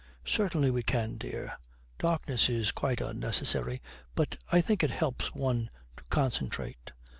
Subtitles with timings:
[0.25, 1.59] 'Certainly we can, dear.
[1.99, 3.83] Darkness is quite unnecessary,
[4.15, 6.91] but I think it helps one to concentrate.'